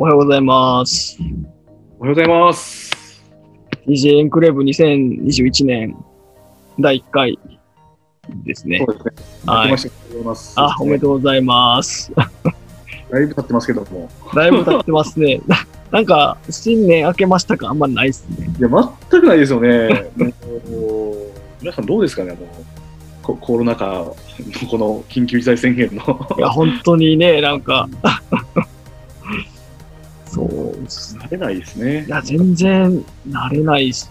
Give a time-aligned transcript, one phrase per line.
[0.00, 1.18] おはようございます。
[1.98, 3.22] おはようございます。
[3.86, 5.94] DJ エンクレーブ2021年
[6.78, 7.38] 第1回
[8.46, 8.96] ですねそう。
[8.96, 9.12] ですね。
[9.46, 9.76] はい。
[10.56, 12.10] あ、おめでとうございます。
[12.14, 14.08] だいぶ経ってますけども。
[14.34, 15.42] だいぶ経ってますね。
[15.46, 15.58] な
[15.92, 18.50] なんか、新年明けましたかあんまないっすね。
[18.58, 20.10] いや、全くないですよね。
[21.60, 22.46] 皆さんどうですかね、もう
[23.22, 24.16] ココロナ禍の
[24.70, 26.26] この緊急事態宣言の。
[26.38, 27.86] いや、本当にね、なんか、
[30.32, 30.72] そう。
[30.84, 32.08] 慣れないですねい。
[32.08, 34.06] や、全然慣れないし、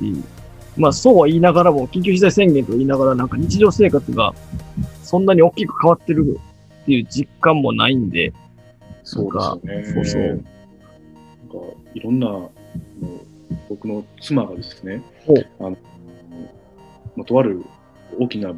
[0.75, 4.33] まあそうは言いながらも、緊急事態宣言と言いながら、なんか日常生活が
[5.03, 6.39] そんなに大きく変わってる
[6.81, 8.33] っていう実感もないんで、
[9.03, 9.33] そう
[9.65, 9.93] ですよね。
[9.93, 10.43] そうそうなんか
[11.93, 12.49] いろんな、
[13.69, 15.01] 僕の妻がですね
[15.59, 15.71] あの
[17.15, 17.63] まあとある
[18.19, 18.53] 大きな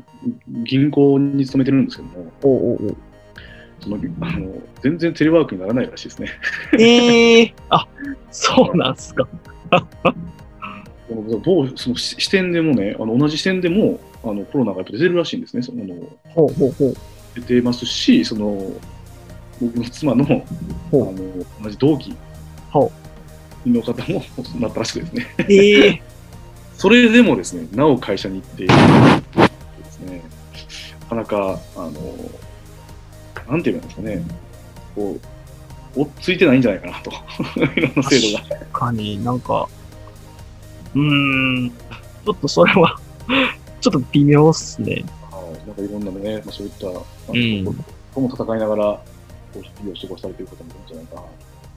[0.63, 2.97] 銀行に勤めてるんですけども、おうおう
[4.21, 6.29] あの全然テレワークにならないらしいですね。
[6.79, 7.87] ええあ、
[8.31, 9.27] そうなんすか。
[11.09, 15.63] でもどうその視視点でもね、あの同じ視点でもあのコロナがやっぱ出てるらしいんですね。
[15.63, 15.83] その
[16.29, 16.93] ほうほうほう。
[17.35, 18.71] 出てますし、その
[19.61, 20.27] 僕の妻のあ
[20.91, 22.15] ほうの同じ同期
[22.71, 22.91] ほ
[23.65, 24.23] の方も
[24.59, 25.35] なったらしくですね。
[25.49, 26.01] ええ
[26.77, 28.73] それでもですね、なお会社に行ってで
[29.91, 30.23] すね、
[31.01, 31.91] なかなか、あの、
[33.51, 34.23] なんていうんですかね、
[34.95, 35.19] こ
[35.95, 37.11] う、追っついてないんじゃないかなと、
[37.75, 38.43] いろんな制度が。
[38.45, 39.67] 確かになんか、
[40.95, 42.97] うーん、ちょっとそれは、
[43.81, 45.03] ちょっと微妙っすね。
[45.29, 46.79] はいなんかいろんなね、まあ、そういった、
[48.13, 49.03] とも戦いながら、こ
[49.57, 51.27] う日々を過ごされている方もいるんじゃないかなと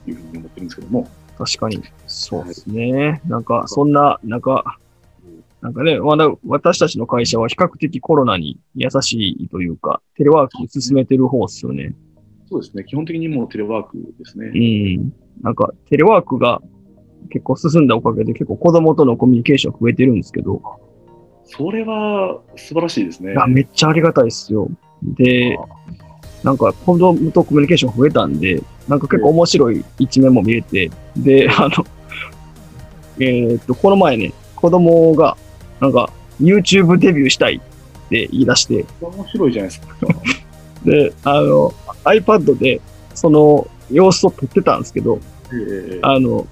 [0.09, 1.83] いうふうに思ってるんですけども、確かに。
[2.07, 3.21] そうですね。
[3.27, 4.77] なんか、そんな、なんか、
[5.65, 11.95] なんかね、まだ私たちの会社は比較的コロナに優しいというか、テレワーク進めてる方っすよね。
[12.47, 14.51] そうですね、基本的にもうテレワークですね。
[14.53, 15.11] うん。
[15.41, 16.61] なんか、テレワークが
[17.31, 20.61] 結構進んだおかげで結構子供とのコミュニケーション増えてるんですけど、
[21.45, 23.31] それは素晴らしいですね。
[23.31, 24.69] いやめっちゃありがたいっすよ。
[25.01, 25.57] で、
[26.43, 31.85] なんか子供とコミュニケーション増えたんで、なんか結構面白い一面も見えて、で、あの、
[33.19, 35.37] えーっと、この前ね、子供が、
[35.79, 36.09] なんか、
[36.41, 40.07] YouTube デビューしたいって言い出して、面白いじゃないですか。
[40.85, 42.81] で、あの、iPad で、
[43.13, 45.19] その様子を撮ってたんですけど、
[45.53, 45.99] ええ。
[46.01, 46.45] あの、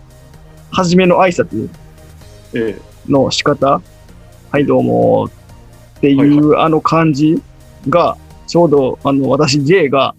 [0.72, 1.70] 初めの挨拶
[2.56, 3.82] えの仕方、
[4.52, 5.26] はい、どうも
[5.98, 7.42] っていうあの感じ
[7.90, 8.18] が、
[8.48, 10.16] ちょうど、あの、私 J が、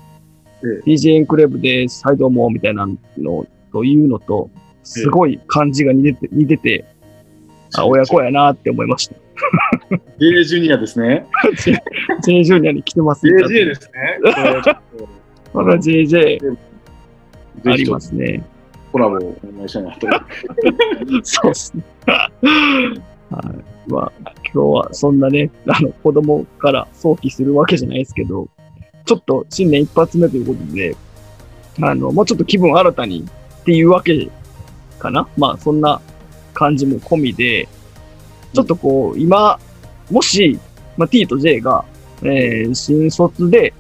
[0.63, 2.87] え DJ エンクレーブです、はい、どうも、みたいな
[3.19, 4.51] のというのと、
[4.83, 6.85] すごい感じが似てて、似てて、
[7.77, 9.17] あ、親子やなって思いました。
[10.19, 11.27] J ジュニアですね。
[12.25, 14.21] J ジュニアに来てます J J ですね。
[15.53, 16.39] まだ JJ ぜ
[17.65, 18.43] ありますね。
[18.93, 20.07] コラボをお願いしたいなと。
[21.23, 21.83] そうですね。
[22.07, 23.91] はい。
[23.91, 24.13] まあ、
[24.53, 28.49] 今日はそんなね、あの、子供から想起するわけじゃないですけど、
[29.05, 30.97] ちょっと新年一発目ということで、
[31.81, 33.25] あの、もうちょっと気分新たに
[33.61, 34.29] っていうわけ
[34.99, 35.29] かな。
[35.37, 36.01] まあ、そんな
[36.55, 37.69] 感じも込みで、
[38.55, 39.59] ちょっとこう、今、
[40.11, 40.59] もし、
[40.97, 41.85] まあ、T と J が、
[42.23, 43.75] えー新卒で、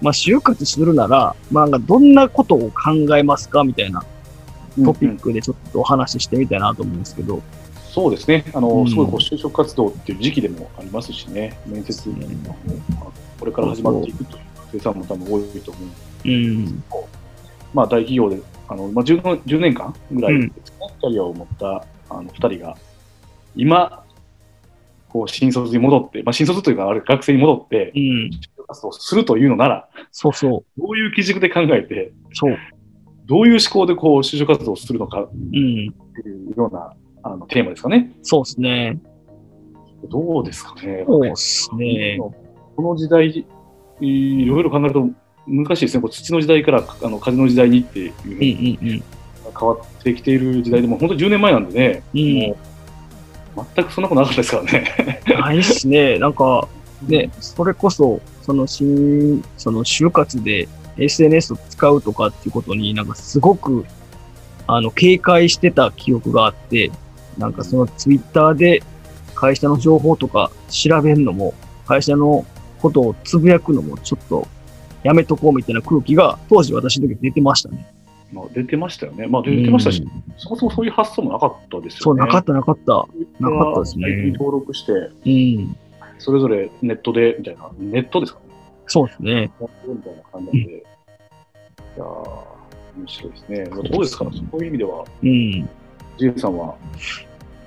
[0.00, 3.64] まあ、就活するなら、まあ、なんかどんなことを考えますか？
[3.64, 4.04] みたいな
[4.84, 7.42] トピックでちょっとお話ししてみたいなと思うんですけど、
[7.90, 8.44] そうですね。
[8.54, 8.88] あの、うん。
[8.88, 11.58] すごいこう就職活動っていう時期でもありますしね。
[11.66, 12.14] 面接も
[13.40, 16.28] これから始まっていくという生産も多分多いと思う。
[16.28, 16.84] うん、
[17.74, 22.76] まあ大企業で、あの、まあ 10, の10年間ぐらいですね、キャリアを持ったあの2人が、
[23.56, 24.04] 今、
[25.08, 32.56] こう新卒に戻って、まあ新卒というか、ある学生に戻って、うん、就職活動をするというのなら、そうそう、どういう基軸で考えて、そう、
[33.26, 35.90] どういう思考でこう就職活動をするのかっうん、てい
[36.52, 36.92] うような
[37.22, 38.12] あのテーマですかね。
[38.22, 38.98] そうですね。
[40.10, 41.04] どうですかね。
[41.06, 42.18] そうですね。
[42.76, 43.46] この時代、
[44.00, 45.08] いろいろ考えると
[45.46, 46.02] 難しいですね。
[46.02, 49.02] こう土の時代からあの風の時代にっていうふううん、にうん、
[49.58, 52.38] 変わってきている時代でも、本当に10年前なんでね、うん、
[53.56, 55.22] もう全くそんなことなかったですからね。
[55.28, 55.40] うん。
[55.40, 56.18] ないっすね。
[56.18, 56.68] なんか、
[57.06, 63.84] ね、それこそ、その新、その就活で SNS を使うとかっていうことになんかすごく、
[64.66, 66.90] あの、警戒してた記憶があって、
[67.36, 68.82] なんかそのツイッターで
[69.34, 71.54] 会社の情報とか調べるのも、
[71.86, 72.44] 会社の
[72.80, 74.46] ことをつぶやくのもちょっと
[75.02, 77.86] やめとこうみたいな空気が当時私の時出てましたね。
[78.32, 79.26] まあ、出てましたよね。
[79.26, 81.98] まあ、出てましたし、うん、そもそもそういう発想もなかったですよね。
[82.00, 82.92] そう、なかった、なかった。
[83.40, 84.06] なかったですね。
[84.06, 85.28] IT 登録して、う
[85.62, 85.76] ん、
[86.18, 88.46] それぞれネットで、みたいな、ネットですかね。
[88.86, 89.50] そうですね。
[89.86, 90.82] みたいな感じで、うん、い
[91.96, 92.04] や
[92.98, 93.64] 面白いですね。
[93.64, 95.68] どうですか、ね、そういう意味では、うん、
[96.18, 96.74] ジェさんは？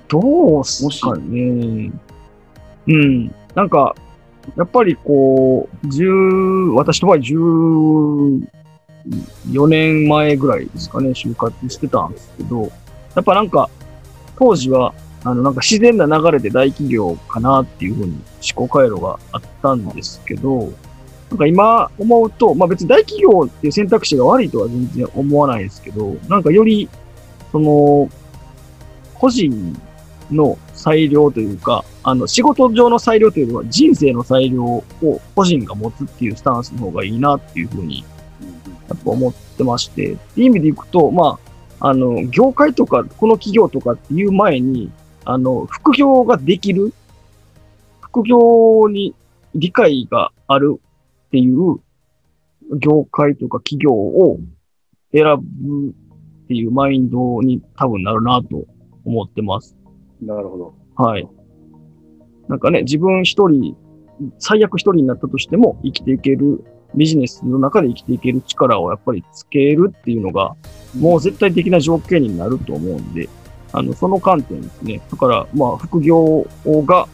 [0.08, 1.90] どうすかね。
[2.86, 3.34] うん。
[3.54, 3.94] なんか、
[4.56, 6.06] やっぱりこう、十、
[6.74, 7.36] 私とは十、
[9.50, 12.70] 4年前ぐらいですかね、就活してたんですけど、
[13.14, 13.68] やっぱなんか、
[14.38, 14.94] 当時は、
[15.24, 18.12] あの、なんか自然な流れで大企業かなっていうふうに
[18.54, 20.72] 思考回路があったんですけど、
[21.30, 26.88] なんか今思うと、まあ別に大企業っていう選択肢が悪いとは全然思わないですけど、なんかより、
[27.50, 28.08] その、
[29.14, 29.80] 個人
[30.30, 34.84] の裁量というか、あの、仕事上の裁量というよりは人生の裁量を
[35.34, 38.04] 個人が持つっていうスタンスの方がいいなっていうふうに
[39.10, 41.38] 思ってまして、っていう意味でいくと、ま
[41.80, 44.90] あ、あの、業界とか、この企業とかっていう前に、
[45.24, 46.92] あの、副業ができる、
[48.00, 49.14] 副業に
[49.54, 50.80] 理解がある
[51.26, 51.80] っていう
[52.78, 54.38] 業界とか企業を
[55.12, 55.90] 選ぶ
[56.44, 58.64] っていうマインドに多分なるなと
[59.04, 59.76] 思ってます。
[60.20, 60.74] なるほど。
[60.96, 61.28] はい。
[62.48, 63.76] なんかね、自分一人、
[64.38, 70.54] 最悪一人になったとしても生きていける、ビジネスの中で生きていける力をやっぱりつけるっていうのが、
[70.98, 73.28] もう絶対的な条件になると思うんで、
[73.72, 75.00] あの、その観点ですね。
[75.10, 77.08] だから、まあ、副業が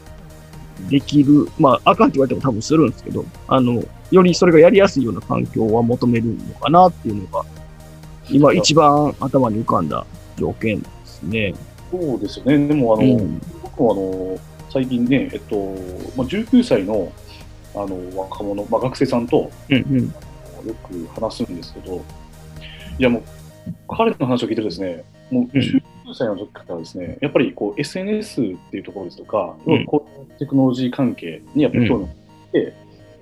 [0.91, 7.45] できる、まあ、あかんって言われても多分するんですけど、あの、よりそれがやりやすいような環境は求めるのかなっていうのが、
[8.31, 10.05] 今一番頭に浮かんだ
[10.37, 11.55] 条件ですね。
[11.91, 12.69] そうですよね。
[12.69, 14.39] でも、あの、うん僕もあの、
[14.71, 15.57] 最近ね、えっと、
[16.17, 17.13] まあ、19歳の、
[17.75, 20.15] あの、若者、まあ、学生さんとうんうん。
[20.67, 22.03] よく話すんですけど、
[22.99, 23.23] いやもう、
[23.89, 25.83] 彼の話を聞いてるとですね、もう19
[26.15, 32.75] 歳の時からですね、やっぱりこう SNS っていうところですとか、うんこういうテクノロジー関係にやっぱり興味を持って、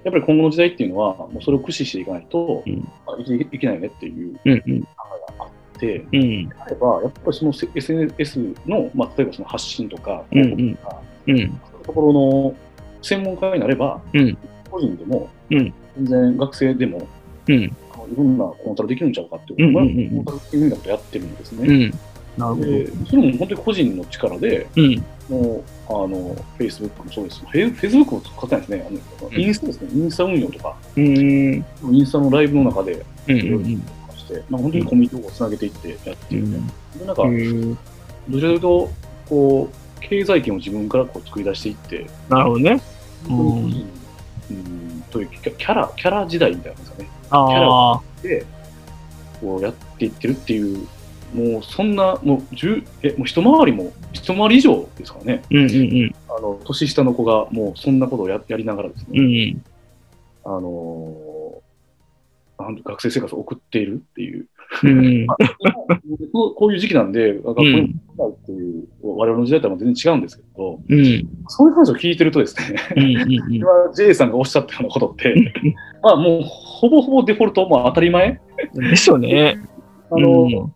[0.04, 4.82] やっぱり今後の時代っていうのは、もうそれを駆使していかないと、うんあ生きていけないよねっていううんうん。
[4.82, 4.88] 考
[5.34, 6.50] えがあって、うん。
[6.58, 11.37] あれば、やっぱりその SNS の、まあ、例えばその発信とか、うんうん広告とか、うん。
[11.37, 12.56] そういうところの
[13.06, 14.36] 専門家になれば、うん
[14.70, 17.06] 個人でも、うん全然学生でも、
[17.48, 17.54] うん。
[17.56, 17.70] い
[18.16, 21.66] ろんなコンサルできるんちゃうかっていう、うんうんうんうんコンサルっていうふうなことやってるんですね。
[21.66, 21.90] うん。
[22.36, 22.66] なるほど。
[22.66, 25.04] でそれも本当に個人の力で、うん。
[25.28, 27.40] もう、あの、Facebook もそうです。
[27.40, 28.86] フェイ Facebook も使ってないですね。
[29.18, 29.88] あのうんインスタですね。
[29.94, 31.94] インスタ運用とか、うーん。
[31.94, 33.40] インスタのライブの中で、うん。
[33.40, 33.82] うん。
[34.16, 36.66] して、まあ、本当にコミュニティをつなげていってやっているみたいな。
[37.00, 37.74] で、なんか、うん。
[37.74, 37.78] ど
[38.38, 38.90] ちらかというと、
[39.28, 42.80] こう、経済圏を自分からこう作り出していって、なるほどね。
[43.26, 43.96] 本当に個人
[44.50, 47.08] うんというキャキャラ、キャラ時代みたいなんですかね。
[47.31, 48.02] ああ。
[48.23, 48.44] で、
[49.40, 50.87] こうやっていってるっていう、
[51.34, 55.43] もうそんな、もう十え、もう一回りも、一回り以上ですからね。
[55.50, 59.19] うんうんあの、年下の子がもうそんなことをややりながらですうん。
[59.19, 59.64] うね、ん。
[60.44, 61.12] あの
[62.74, 64.46] 学生生活を送っているっていう。
[64.82, 65.26] うん。
[66.32, 71.28] こういう時期なんで、学校に行ないっていう、我々の時代とは全然違うんですけど、うん。
[71.48, 73.04] そういう話を聞いてるとですね、うん。
[73.04, 73.40] うん。
[73.54, 75.54] 今、J さんがおっしゃったようなことって、
[76.02, 78.40] まあもう、ほぼほぼデフォルト、まあ当たり前、
[78.74, 79.60] でしょうね。
[80.10, 80.72] あの、うん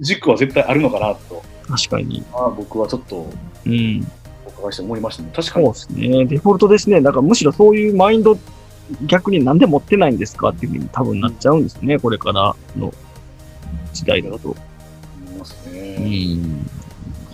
[0.00, 2.22] 軸は絶対あるのかなと、確かに。
[2.32, 3.26] まあ僕はちょっと
[3.66, 4.06] うん。
[4.46, 5.30] お伺いして思いましたね。
[5.34, 6.04] 確かにそうで。
[6.04, 6.24] すね。
[6.26, 7.00] デフォルトですね。
[7.00, 8.36] だからむしろそういうマインド、
[9.06, 11.98] 逆になんで持ってないんですかっていうふうに多分なっちゃうんですね。
[11.98, 12.92] これからの
[13.92, 14.48] 時代だと。
[14.48, 14.56] 思
[15.34, 16.34] いますうね。
[16.34, 16.66] ん。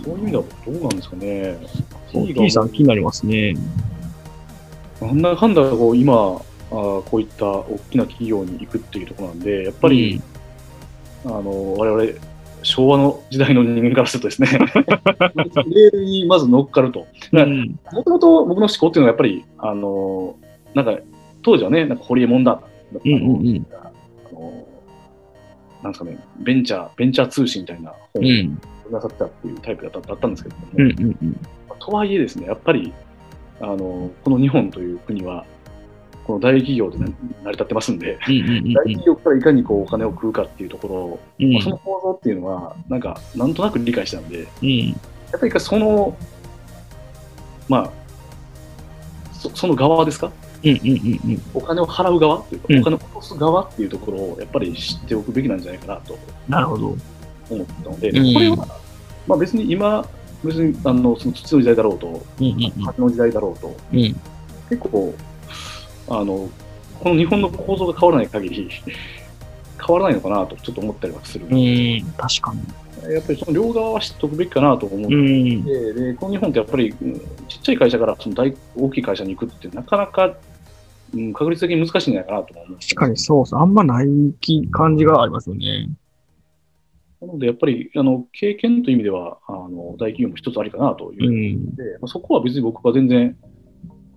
[0.04, 1.56] そういう意味ではどうなんですかね。
[2.12, 3.54] T さん気になりますね。
[5.00, 10.22] なんだかんだこう今あーこういった大きな企業に行くっていうところなんで、やっぱり、
[11.24, 12.18] あの我々
[12.62, 17.06] 昭和の時代の人間からするとですね、レールにまず乗っかると。
[17.32, 17.78] うん。
[17.92, 20.36] もともと僕の思考っていうのはやっぱり、あの
[20.74, 20.98] なんか
[21.42, 22.60] 当時はね、なんかホリエモンだ。
[22.92, 23.66] うんうんうん。
[23.72, 23.90] あ
[24.32, 24.66] の
[25.82, 28.60] なんですかね、ベンチャー、ベンチャー通信みたいな本をうん。
[28.86, 31.40] くださったっていうタイプだっただったんですけども、うんうんうん。
[31.78, 32.92] とはいえですね、やっぱり、
[33.60, 35.44] あのこの日本という国は、
[36.24, 37.12] この大企業でな成
[37.46, 44.88] り立ってますんで、うんうん大企業からいかにこうお金を食うかっていうところ、うんまあその構造っていうのは、なんか、なんとなく理解したんで、うん。
[44.88, 44.94] や
[45.36, 46.16] っぱりその、
[47.68, 47.90] まあ、
[49.32, 50.41] そその側ですかうんうんうんうん。
[51.54, 56.96] お金を払う側というか、うんお金を落とす側っていうところをやっぱり知っておくべきなんじゃないかなとなるほど。
[57.50, 58.56] 思ったので、うんこれは、
[59.26, 60.06] まあ、別に今、
[60.44, 63.98] 別にあのその土の時代だろうと、風の時代だろうと、うん。
[63.98, 64.20] うん。
[64.68, 65.14] 結構
[66.08, 66.48] あの、
[67.00, 68.70] この日本の構造が変わらない限り、
[69.84, 71.46] 変わらないのかなとちょっと思ったりはする。
[71.50, 72.12] うん。
[72.16, 72.54] 確か
[73.10, 75.56] やっぱりその両側は知っておくべきかなと思うに。
[75.56, 75.64] うん。
[75.64, 80.34] でで、この日本ってやっぱり、うんちっちゃい会社からその大大きい会社に行くってなかなか、
[81.14, 82.78] うん、確率的に難しいんじゃないかなと思う。
[82.80, 83.60] 確かにそうそう。
[83.60, 84.06] あんまない
[84.40, 85.88] 気感じがありますよね。
[87.20, 91.76] なので、やっぱりあの経験という意味ではあの大企業も一つありかなというう、ん。
[91.76, 93.36] で、まあ、そこは別に僕は全然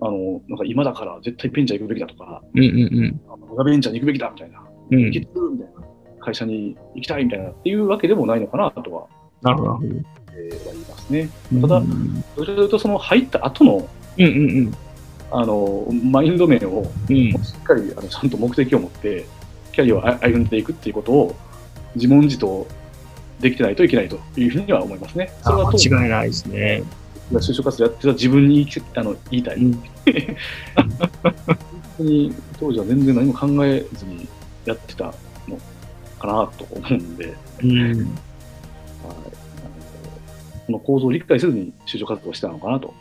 [0.02, 4.98] あのなんか今だから絶対ベンチャー行くべきだとか、うんうんあの僕がベンチャーに行くべきだみたいな、うん。
[4.98, 9.08] うん行きつみたいな、会社に行きたいみたいなっていうわけでもないのかなとは、
[9.42, 9.80] なるほど。
[9.84, 11.30] えーは言いますね。
[11.62, 13.88] ただうんどちらかというと、その入った後の
[14.18, 14.74] うんうん
[15.38, 16.89] あのマインド面を。
[17.08, 19.25] しっかりあのちゃんと目的を持って、
[19.74, 21.36] キャリアを歩んでいくっていうことを
[21.96, 22.65] 自問自答
[23.42, 25.34] できてないといけないというふうには思いますね。
[25.44, 26.84] それは間違いないですね。
[27.34, 28.65] 就職活動やってた自分に
[28.96, 29.56] あの言いたい。
[29.58, 29.74] うん。
[29.74, 31.36] 本
[31.98, 34.30] 当に当時は全然何も考えずに
[34.63, 35.13] やってた
[35.50, 35.58] の
[36.18, 37.36] かなと思うんで、はい
[37.68, 38.18] うん。
[39.04, 39.13] あの
[40.68, 42.94] この構造を理解せずに就職活動をしたのかなと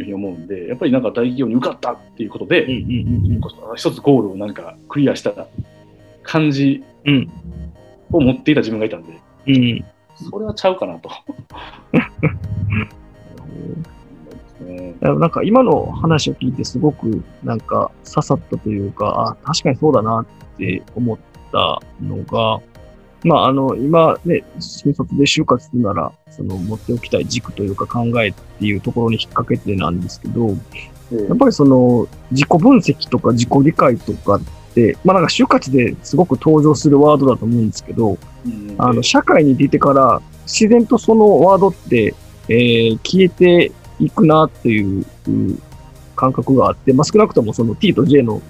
[0.00, 2.66] いうふうに思うんで、やっぱりなんか大企業に受かったっていうことで、
[3.76, 5.46] 一つゴールをなんかクリアした
[6.22, 7.30] 感じうん。
[8.12, 9.12] を持っていた自分がいたんで、
[9.46, 9.54] うん。
[9.56, 9.84] うん。
[10.30, 11.10] それはちゃうかなと。
[14.60, 20.26] ね なんか今の話を聞いてすごくなんか刺さったというか、あ、確かにそうだなっ
[20.58, 21.18] て思っ
[21.52, 22.60] たのが、
[23.24, 30.48] まああの今ね、新卒で就活するなら、その持っておきたい軸というか考えっていうところに引っ掛けてなんですけど、
[31.10, 34.40] でやっぱりその自己分析とか自己理解とかっ
[34.74, 38.74] て、まあなんか就活ですごく登場するワードだと思うんですけど、うん。
[38.78, 42.14] あの、社会に出てから自然とそのワードって、
[42.48, 45.62] えー消えていくなっていううん
[46.14, 48.40] 感覚があって、まあ、少なくともその T と J の、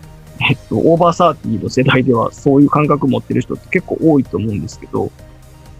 [0.41, 5.11] えっと、オーバーサーティーの世代ではそういう感覚持ってる人って結構多いと思うんですけど、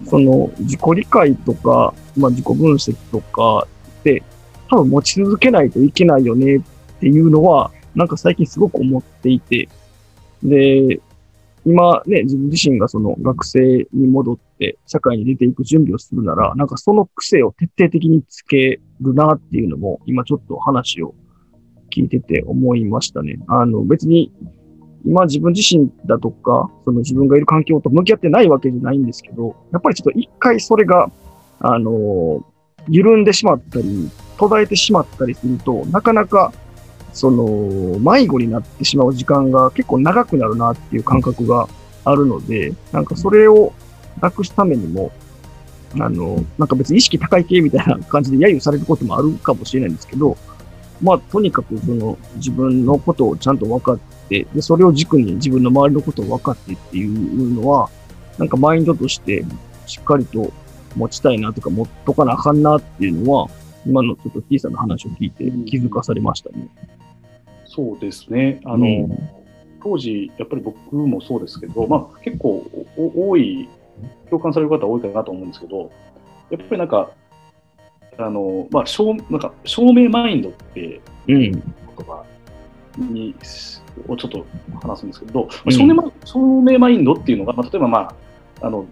[0.09, 3.67] その自己理解とか、まあ、自己分析とか
[4.01, 4.23] って
[4.71, 6.61] 多分持ち続けないといけないよねっ
[7.01, 9.69] ていうのは、なんか最近すごく思っていて、
[10.43, 11.01] で、
[11.67, 21.15] 今ね、自分自身がその学生に戻って社会に出ていく準備をするなら、なんかその癖を徹底的につけるなっていうのも、今ちょっと話を
[21.95, 23.39] 聞いてて思いましたね。
[23.47, 24.33] あの別に
[25.07, 31.11] 今自分自身だとか、その自分がいる環境と向き合ってないわけじゃないんですけど、やっぱりちょっと一回それが、
[31.61, 32.45] あの、
[32.89, 34.09] 緩んでしまったり、
[34.39, 36.53] 途絶えてしまったりすると、なかなか
[37.15, 41.69] その、迷子になってしまう時間が結構長くなるなっていう感覚が
[42.05, 43.73] あるので、なんかそれを
[44.21, 45.13] なくすためにも、
[45.95, 50.37] あの、なんか別に意識高い系みたいな感じで揶揄されることもあるかもしれないんですけど、
[51.03, 53.99] まあ、とにかくその自分のことをちゃんと分かっ
[54.29, 57.91] て、で、それを軸に自分の周りのことを分かってっていうのは、
[58.39, 59.45] なんかマインドとして
[59.87, 60.53] しっかりと
[60.97, 63.49] 持ちたいなとか持っとかなあかんなっていうのは、
[63.87, 66.69] 今のちょっと T さんの話を聞いて気づかされましたね。
[67.67, 68.61] そうですね。
[68.65, 69.45] あの、うん
[69.85, 73.69] 当時、やっぱり僕もそうですけど、まあ、結構お多い、
[74.31, 75.93] 共感される方多いかなと思うんですけど、
[76.51, 77.11] やっぱりなんか、
[78.19, 81.53] あの、まあ、証なんか証明マインドってうん。
[81.97, 82.25] 言葉
[82.99, 83.35] に
[84.09, 84.47] をちょっと
[84.83, 87.99] 話すんですけど、うん証明マ証明マインドっていうのが、まあ、例えば、ま
[88.61, 88.87] あ、あの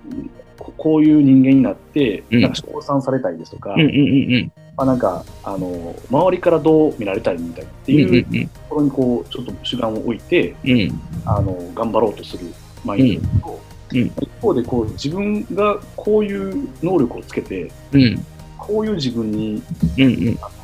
[0.58, 8.14] ここういう人間になって、うんなんか称賛されたいですとか、うんうんうんまあ、なんかあの周りからどう見られたいみたいなってうん。
[8.14, 11.00] いううんところにこうちょっと主眼を置いてうんうん。
[11.24, 12.46] あの頑張ろうとする
[12.84, 13.62] マインドと、うんうん
[13.92, 14.10] 一
[14.40, 18.26] 方でこう自分がこういう能力をつけてうん。
[18.66, 19.62] こういう自分に。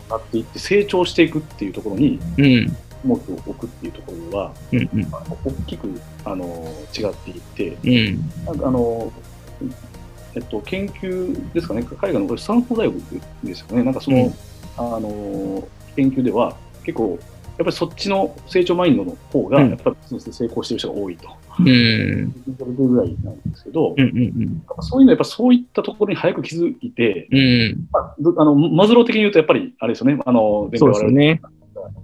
[0.09, 2.77] なっていって成長していくっていうところにうん。
[3.05, 5.09] 重きを置くっていうところではうんうん。
[5.13, 6.45] あの大きくあの
[6.99, 7.41] 違っていっ
[7.75, 8.45] てうん。
[8.47, 9.13] なんかあの
[10.35, 14.35] えっと、研究ですかね、海外のこれスタンフォード大学ですよね、なんかその、うん
[14.77, 17.19] あの研究では、結構、
[17.59, 21.67] やっぱりそっちの成長マインドの方が、うんやっぱりビジネスで成功している人が多いと、うん。
[21.67, 27.39] 聞いてるぐらいなんですけど、うんうんそういうのはやっぱそういったところに早く気づいて、うん。
[27.39, 27.41] う
[27.75, 27.89] ん。
[27.91, 31.41] まあ、どあのマズロー的に言うと、やっぱりあれですよね、あの前そう回我々で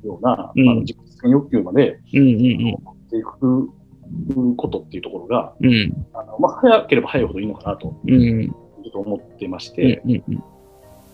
[0.00, 2.34] すような、うんあの自己実現欲求までうんうん
[2.82, 5.68] 持っていくことっていうところが、うん。
[5.68, 6.06] うん。
[6.14, 7.96] あのまあ、早ければ早いほどいいのかなと。
[8.04, 8.48] うん。
[8.48, 10.20] ちょっと思ってましうんて、うんうん。
[10.20, 10.44] だか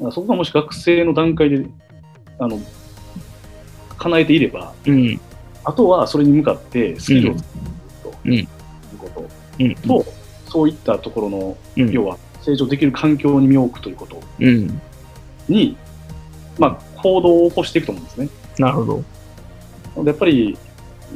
[0.00, 1.66] らそこがもし学生の段階で
[2.38, 2.58] あの
[4.00, 5.20] 叶えていれば、うん。
[5.62, 8.48] あとはそれに向かってスキルを作っていくとうんいう
[8.98, 9.28] こと
[9.60, 9.74] うん。
[9.74, 10.04] と、
[10.48, 11.90] そういったところの、うん。
[11.90, 14.80] 要は成長できる環境に身を置くということうん。
[15.48, 15.76] に、
[16.58, 18.28] まあ、行動を起こしていくと思うんですね。
[18.58, 18.96] なるほど。
[18.96, 19.02] な
[19.98, 20.58] のでやっぱり、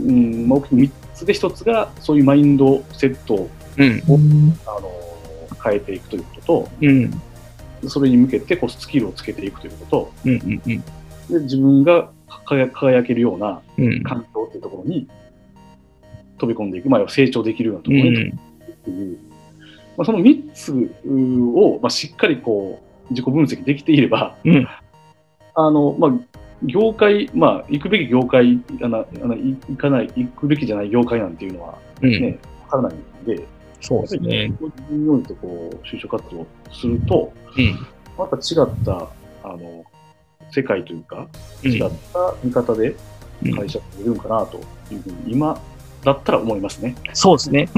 [0.00, 4.02] うん、まあ大きく3つで1つが、そういうマインドセットをうん。
[4.66, 4.90] あの
[5.64, 7.10] 変えていくということうん。
[7.80, 10.84] と、それに向けてこうスキルをつけていくということうんうんうん。
[11.30, 12.10] で自分が
[12.44, 14.02] 輝輝けるようなうん。
[14.02, 15.08] 環境っていうところに
[16.38, 19.18] 飛び込んでいく、まあ、成長できるようなところに飛び込んでいくっていう
[19.96, 20.72] まあ、その3つ
[21.06, 24.68] を、まあ、しっかりこう自己分析できていれば、うん
[25.56, 26.10] あのまあ、
[26.64, 32.10] 業界、まあ、行くべき業界あのあの、い行かない、行くべきじゃない業界なんていうのはうん。
[32.10, 33.46] ね、わからないんで、
[33.80, 34.48] そうですね。
[34.48, 37.86] 自分においてこう就職活動すると、うん。
[38.18, 39.08] また違った
[39.44, 39.84] あの
[40.54, 41.26] 世界というか、
[41.64, 42.94] うん違った見方で
[43.42, 44.58] うん会社っているんかなと
[44.92, 45.60] いうふうに、今
[46.04, 46.94] だったら思いますね。
[47.12, 47.68] そうですね。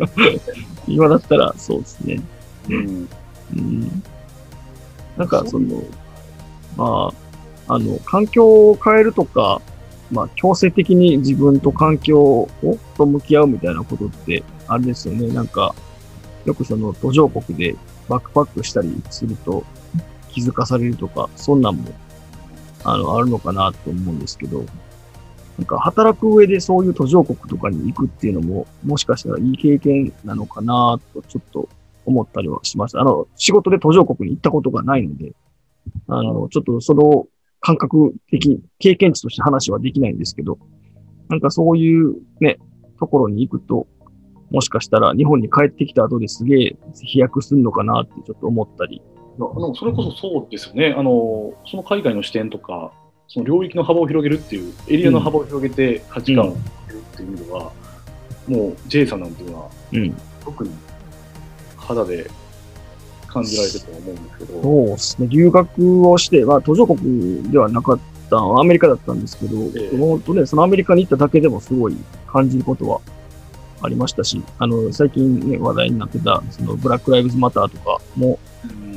[0.88, 2.20] 今だったらそうですね。
[2.68, 3.08] うん
[3.56, 4.02] うん。
[5.16, 5.82] なんかその、
[6.76, 7.12] ま
[7.68, 9.60] あ、あの、環境を変えるとか、
[10.10, 12.48] まあ、強制的に自分と環境を
[12.96, 15.28] と向き合うみたいなことって、あれですよね。
[15.28, 15.74] なんか、
[16.44, 17.76] よくその途上国で
[18.08, 19.64] バックパックしたりすると
[20.30, 21.90] 気づかされるとか、そんなんも、
[22.84, 24.64] あの、あるのかなと思うんですけど、
[25.58, 31.68] なんか働く上でそういう途上国とかに行くっていうのも、もしかしたらいい経験なのかなとちょっと
[32.06, 33.00] 思ったりはしました。
[33.00, 35.34] あの、仕事で途上国に行ったことがないので、
[36.08, 37.26] あの、ちょっとその
[37.60, 40.58] 感覚的、経験値として話はできないんですけど、
[41.28, 42.58] なんかそういうね、
[42.98, 43.86] ところに行くと、
[44.50, 49.00] もしかしたら日本に帰ってきた後ですげえ飛躍するのかなってちょっと思ったり。
[49.38, 52.92] いやあのそれこそそうですよねあの、その海外の視点とか、
[53.28, 57.72] その領域の幅を広げるっていう、エリアの幅を広げて価値観を広げるっていう意味では、
[58.48, 60.14] もう J さんなんていうのは、うん。
[60.44, 60.70] 特に
[61.76, 62.30] 肌で
[63.28, 65.28] 感じられてると思うんですけど、そうですね。
[65.28, 71.96] 留学をして、まあ途上国ではなかったアメリカだったんですけど、ええその本当ね、そのアメリカに行っただけでもすごい
[72.26, 73.00] 感じることは
[73.80, 78.49] ありましたし、あの、最近ね、話題になってた、そのブラックライブズマターとかも、うん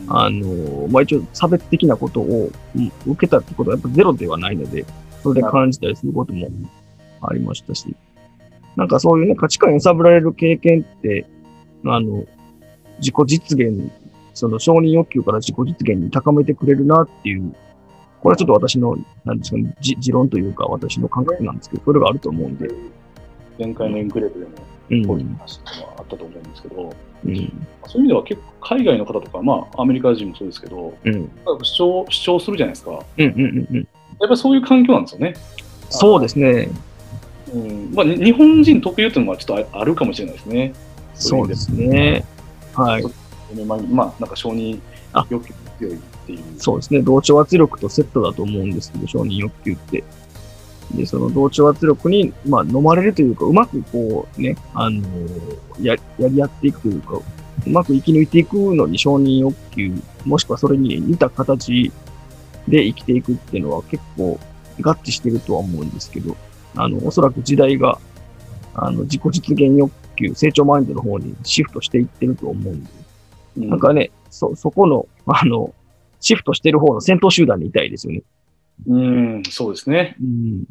[0.07, 2.51] あの、まあ、一応差別的なことを、
[3.05, 4.85] 受けたってことはやっぱゼロではないので、
[5.21, 6.49] それで感じたりすることも
[7.21, 7.95] ありましたし、
[8.75, 11.25] なんかそういうね、価値観に揺さぶられる経験って、
[11.85, 12.25] あの、
[12.99, 13.91] 自己実現、
[14.33, 17.53] その承認欲求から自己実現に高めてくれるなっていう、
[18.21, 22.67] これはちょっと私の、なんですかね、持論というか私の感覚なんですけど、それがあると思うんで、
[23.59, 24.51] 前回のエンクレープでも。
[24.89, 26.93] こういう話っていうのはあったと思うんですけど、
[27.25, 27.35] うん。
[27.35, 31.29] そういう意味では結構海外の方とか、まあアメリカ人もそうですけど、うん。
[31.61, 32.91] 主張主張するじゃないですか。
[32.91, 33.23] やっうん。
[33.23, 33.67] うん。
[33.75, 33.87] うん。
[34.19, 35.33] ぱりそういう環境なんですよね。
[35.89, 36.69] そうですね。
[37.53, 40.73] うんまあ、に日本人特有っていうのはちょっとああるかもしれないですね。
[41.13, 42.25] そうですね。
[42.73, 43.03] はい。
[43.65, 44.79] まあ、まあ、なんか承認
[45.13, 46.39] あ欲求が強いっていう。
[46.57, 47.01] そうですね。
[47.01, 50.03] 同調圧力とセットだと思うんですけど、承認欲求って。
[50.93, 55.01] で、その同調圧力に、まあ、飲まれるというか、うまくこうね、あの
[55.81, 57.19] や、やり合っていくというか、
[57.65, 59.93] うまく生き抜いていくのに承認欲求、
[60.25, 61.91] もしくはそれに似た形
[62.67, 64.39] で生きていくっていうのは結構
[64.81, 66.35] 合致してるとは思うんですけど、
[66.75, 67.99] あの、おそらく時代が、
[68.73, 72.89] あの、自己実現欲求、成長マインドの方にシフトしていってると思うんで、
[73.57, 75.73] うんなんかね、そ、そこの、あの、
[76.19, 78.23] シフトしてる方の先頭集団にいたいですよね。
[78.87, 80.15] うん、そうですね。
[80.19, 80.63] うん。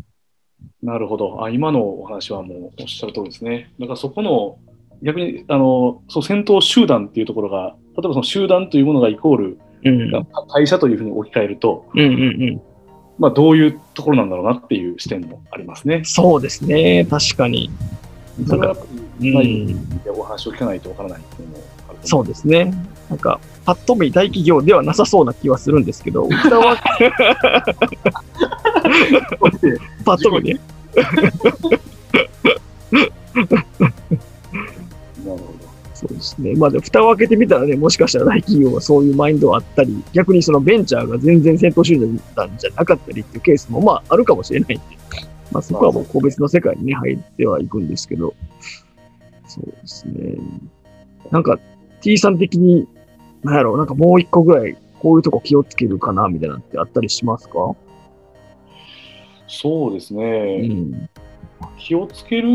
[0.83, 1.45] なるほど。
[1.45, 3.73] あ今のお話はもうおっしゃる通りですね。
[3.79, 4.59] だからそこの、
[5.03, 10.15] 逆に、あの、そう、先頭集団っていうところが、例えばその集団というものがイコール、うん。
[10.15, 12.61] うん会社というふうに置き換えると、うんうん。
[13.19, 16.03] まあ、どういうところなんだろうなっていう視点もありますね。
[16.05, 17.07] そうですね。
[17.09, 17.71] 確かに。
[18.47, 18.85] それはやっぱ
[19.21, 19.77] り、
[20.09, 22.73] お話を聞かないとわからないっていうのもあるとそう思ですね。
[23.11, 26.77] なんか、パッと見大企業ではなさそうな気はするんですけど、 蓋はう。
[30.03, 30.61] パッと見ね。
[30.95, 31.09] なる
[35.25, 35.63] ほど。
[35.95, 36.55] そうですね。
[36.57, 41.99] まあ、で蓋を開けてみたらね、もしかしたら大企業はそういうマインドはあったり、逆にそのベンチャーが全然先頭集
[42.35, 44.85] 団じゃなかったりっていうケースも、まあ、あるかもしれないんで、
[45.53, 48.35] まあ、そこはもう個別の世界にね、入ってはいくんですけど、
[49.47, 50.37] そうですね。
[51.31, 51.59] なんか、
[52.01, 52.89] T さん的に、
[53.45, 57.77] なんやろう、なんかもう一個ぐらい、こういうとこ気をつけるかな、みたいなのってあったりしますか？
[59.53, 60.67] そうですうね。
[60.67, 61.09] ん。
[61.79, 62.49] 気をつける、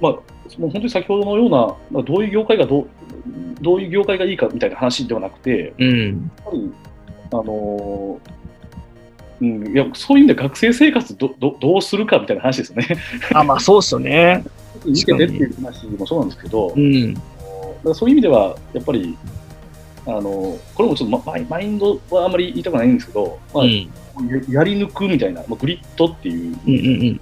[0.00, 2.88] まあ、もう本当に先ほどのような、まあ、どういう業界がどう、
[3.60, 6.30] どういう業界がいいかみたいな話ではなくて、うん。
[6.36, 6.70] やっぱり、
[7.32, 8.30] あのー
[9.40, 12.88] うん、いやそういう意味で学生生活どどどうするかみたいな話ですよね。
[13.34, 14.44] あ、まあそうっすよね。
[14.84, 17.14] 見ててっていう話もそうなんですけど、うん。
[17.94, 19.16] そういう意味では、やっぱり、
[20.06, 23.90] あのこれもちょっとママイマインドはあんまり言いたくないんですけど、まあうん。
[24.28, 27.20] ややり抜くみたいな、まあ、グリッドっていう、うんうん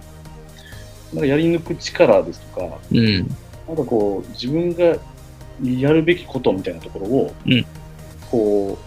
[1.12, 2.98] なんかやり抜く力ですとか、うん。
[2.98, 3.36] うん。
[3.66, 4.98] なんかこう、自分が
[5.62, 7.66] やるべきことみたいなところを、うん
[8.30, 8.78] こ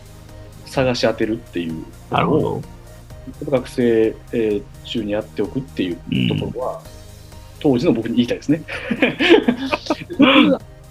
[0.65, 1.83] う、探し当てるっていう。
[3.49, 6.81] 学生、えー中にやっておくっていううんところは、
[7.59, 8.61] 当時の僕に言いたいですね。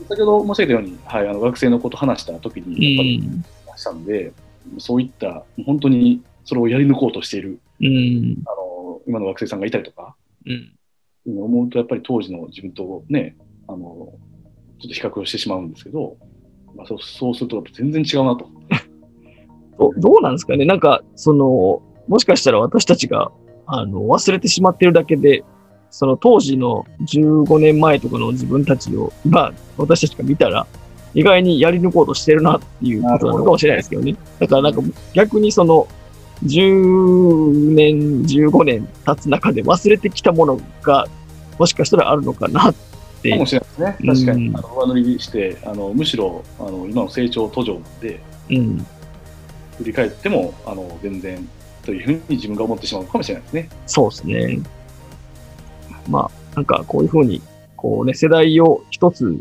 [0.08, 3.30] 先ほど申し上げたように、はい、あの学生のこと話した時うに、やっぱり
[3.76, 4.32] したんで、
[4.78, 8.42] そういった、本当にそれをやり抜こうとしている、うん。
[8.46, 10.72] あの今の学生さんがいたりとか、うん。
[11.26, 13.36] 思うと、やっぱり当時の自分とね、
[13.68, 13.78] あの
[14.80, 16.16] ちょっと比較をしてしまうんですけど、
[16.74, 18.48] まあ、そうそうすると全然違うなと。
[19.78, 20.64] どどうなんですかね？
[20.64, 23.32] なんか、その、もしかしたら私たちが、
[23.66, 25.42] あの、忘れてしまってるだけで、
[25.90, 30.66] その当時の15年前とかの自分たちを、今、私たちが見たら、
[31.14, 34.16] 意外にやり抜こうとしてるなっていうことなのかもしれないですけどね。
[34.38, 34.82] だからなんか
[35.14, 35.88] 逆にその、
[36.44, 41.06] 10年、15年経つ中で忘れてきたものが、
[41.58, 42.74] もしかしたらあるのかなっ
[43.22, 44.24] てかもしれないですね。
[44.24, 48.86] 確かに、うんあの上乗りして、あのむしろあの今の成長途上で、うん。
[49.78, 51.48] 振り返ってもあの全然
[51.84, 53.68] というふうに自分が思ってしまうかもしれないですね。
[53.86, 54.60] そうですね。
[56.08, 57.40] まあ、なんかこういうふうに、
[57.76, 59.40] こうね、世代を一つ、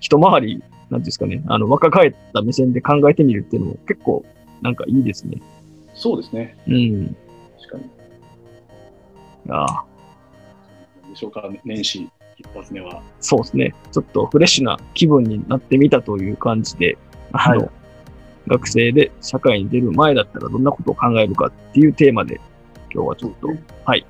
[0.00, 4.24] 一回り、なんですかね、あの、若返った目線で考えてみるっていうのも結構、
[4.62, 5.40] なんかいいですね。
[5.98, 6.56] そうですね。
[6.66, 6.74] うん。
[6.74, 7.16] い
[7.60, 7.84] 確かに。
[9.46, 13.02] やーでしょうか、年始一発目は。
[13.20, 13.74] そうですね。
[13.92, 16.96] ちょっとフレッシュな気分になってみたという感じで、
[17.32, 17.70] あの、はい
[18.48, 22.40] 学生で社会に出る前だったらどんなことを考えるかっていうテーマで、
[22.90, 23.48] 今日はちょっと、
[23.84, 24.06] はい、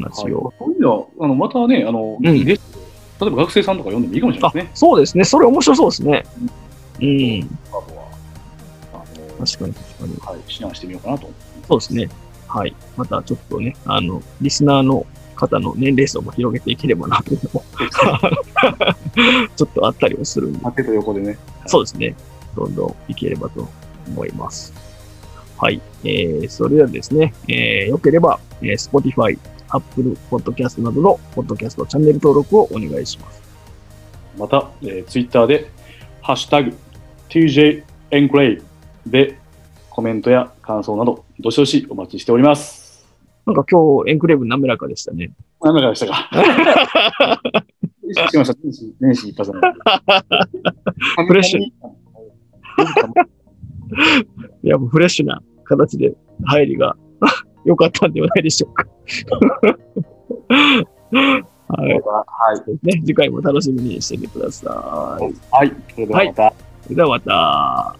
[0.00, 0.52] 話はい、を。
[0.58, 2.60] そういうのは、あのまたね、あの、んゲス
[3.18, 5.24] トで例えば学生さんとか読んでもいいかもしれないあですね。、そうですね。
[5.24, 6.24] それ面白そうですね。
[7.00, 7.58] うん。
[7.68, 7.89] あとは、あの
[9.46, 10.16] 確かに確かに。
[10.16, 11.30] はい、指南してみようかなと。
[11.68, 12.08] そうですね。
[12.48, 12.74] はい。
[12.96, 17.64] またちょっとね、あの、リスナーの方の年齢層も広げていければなというのも、
[19.56, 21.38] ちょっとあったりもするんで、縦と横でね。
[21.66, 22.14] そうですね。
[22.56, 23.68] どんどんいければと
[24.08, 24.72] 思います。
[25.56, 25.80] はい。
[26.04, 33.42] えー、それではですね、えー、よければ、えー、Spotify、Apple Podcast などのポッドキャストチャンネル登録をお願いします。
[34.36, 35.70] また、えー、ツイッターで、
[36.22, 36.76] ハッシュタグ、
[37.28, 38.62] TJ エンクレイ
[39.06, 39.38] で
[39.90, 43.06] コメントや感想など、どしどしお待ちしております。
[43.46, 45.32] なんか今日エンクレーブ滑らかでしたね。
[45.60, 46.28] 何だかでしたか？
[48.08, 48.54] 意識しました。
[48.62, 49.60] 年始年始一発目。
[51.26, 51.72] フレッシュい
[54.62, 56.96] や、もうフレッシュな形で入りが
[57.64, 58.86] 良かったんではないでしょうか。
[61.68, 61.92] はい。
[61.92, 62.86] はい。
[62.86, 63.00] ね。
[63.04, 65.24] 次回も楽しみにしててください。
[65.50, 65.72] はい。
[65.94, 66.54] それではまた。
[66.82, 67.96] それではまた。